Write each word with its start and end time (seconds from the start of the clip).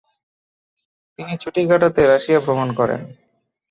তিনি 1.19 1.33
ছুটি 1.41 1.61
কাটাতে 1.69 2.01
রাশিয়া 2.05 2.39
ভ্রমণ 2.45 2.69
করেন। 2.79 3.01